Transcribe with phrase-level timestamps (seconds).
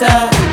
[0.00, 0.43] myself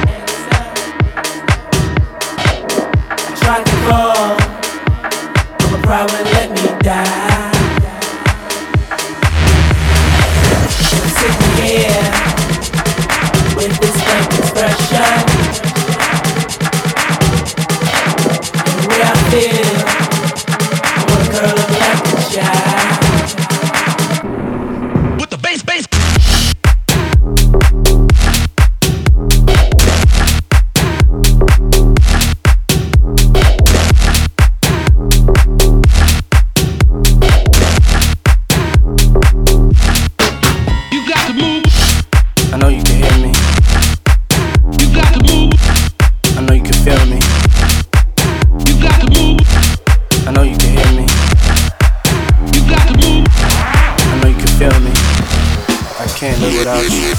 [56.21, 57.13] can't live without you.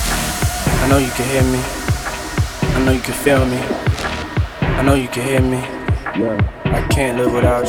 [0.80, 1.60] I know you can hear me.
[2.76, 3.58] I know you can feel me.
[4.78, 5.58] I know you can hear me.
[6.66, 7.66] I can't live without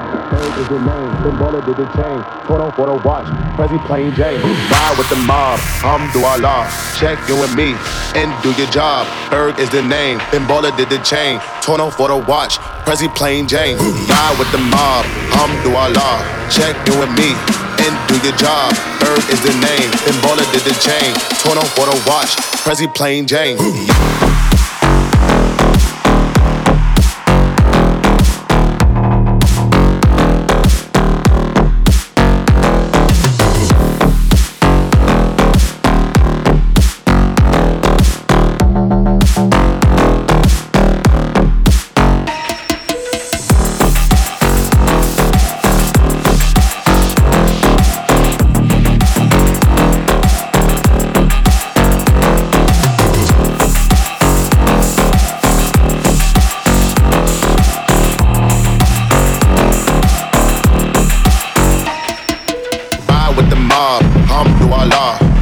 [0.00, 0.05] you.
[0.38, 1.10] Is your name.
[1.22, 2.18] Then baller did the chain.
[2.46, 3.26] Photo the watch.
[3.56, 4.40] Prezi plain Jane.
[4.42, 5.58] Ride with the mob.
[5.82, 6.68] Um, Alhamdulillah.
[6.98, 7.74] Check you and me
[8.14, 9.06] and do your job.
[9.30, 10.18] Berg is the name.
[10.32, 11.40] Then baller did the chain.
[11.62, 12.58] Tono for the watch.
[12.84, 13.76] Prezi plain Jane.
[13.78, 15.04] Ride with the mob.
[15.04, 16.16] Um, Alhamdulillah.
[16.50, 17.32] Check you and me
[17.84, 18.74] and do your job.
[19.00, 19.90] Berg is the name.
[20.04, 21.12] Then baller did the chain.
[21.42, 22.36] Tono for the watch.
[22.64, 23.58] Prezi plain Jane.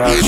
[0.00, 0.27] out.